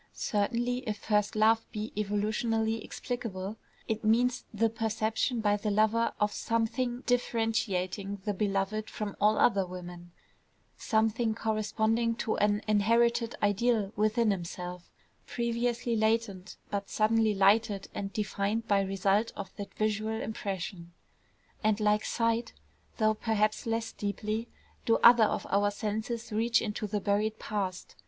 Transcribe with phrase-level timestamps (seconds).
[0.13, 3.57] Certainly if first love be evolutionally explicable,
[3.87, 9.37] it means the perception by the lover of some thing differentiating the beloved from all
[9.37, 10.11] other women,
[10.75, 14.89] something corresponding to an inherited ideal within himself,
[15.27, 20.93] previously latent, but suddenly lighted and defined by result of that visual impression.
[21.63, 22.53] And like sight,
[22.97, 24.47] though perhaps less deeply,
[24.83, 27.95] do other of our senses reach into the buried past.